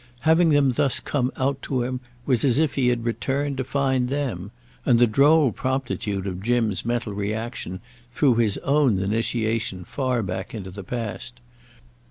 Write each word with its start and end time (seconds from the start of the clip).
Having 0.21 0.49
them 0.49 0.71
thus 0.71 0.99
come 0.99 1.31
out 1.37 1.61
to 1.61 1.83
him 1.83 1.99
was 2.25 2.43
as 2.43 2.57
if 2.57 2.73
he 2.73 2.87
had 2.87 3.05
returned 3.05 3.57
to 3.57 3.63
find 3.63 4.09
them: 4.09 4.49
and 4.83 4.97
the 4.97 5.05
droll 5.05 5.51
promptitude 5.51 6.25
of 6.25 6.41
Jim's 6.41 6.83
mental 6.83 7.13
reaction 7.13 7.81
threw 8.11 8.33
his 8.33 8.57
own 8.63 8.97
initiation 8.97 9.83
far 9.83 10.23
back 10.23 10.55
into 10.55 10.71
the 10.71 10.83
past. 10.83 11.39